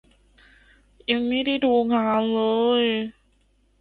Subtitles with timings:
[1.09, 2.41] ยังไม่ได้ดูงานเล
[2.81, 2.83] ย